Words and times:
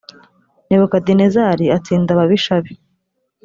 nebukadinezari 0.67 1.65
atsinda 1.77 2.09
ababisha 2.13 2.55
be 2.63 2.73